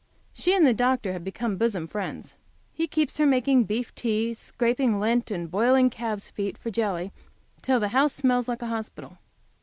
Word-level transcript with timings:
She 0.33 0.55
and 0.55 0.65
the 0.65 0.73
doctor 0.73 1.13
have 1.13 1.23
become 1.23 1.57
bosom 1.57 1.87
friends. 1.87 2.33
He 2.73 2.87
keeps 2.87 3.19
her 3.19 3.25
making 3.27 3.65
beef 3.65 3.93
tea, 3.93 4.33
scraping 4.33 4.99
lint, 4.99 5.29
and 5.29 5.51
boiling 5.51 5.91
calves 5.91 6.27
feet 6.27 6.57
for 6.57 6.71
jelly, 6.71 7.11
till 7.61 7.79
the 7.79 7.89
house 7.89 8.13
smells 8.13 8.47
like 8.47 8.63
an 8.63 8.69
hospital. 8.69 9.19